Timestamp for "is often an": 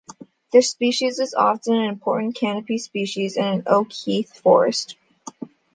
1.19-1.83